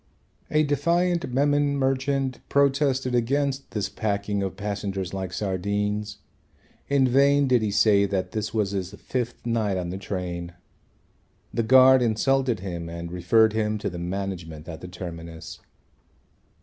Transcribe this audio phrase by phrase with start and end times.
[0.49, 6.17] A defiant Memon merchant protested against this packing of passengers like sardines.
[6.89, 10.53] In vain did he say that this was his fifth night on the train.
[11.53, 15.59] The guard insulted him and referred him to the management at the terminus.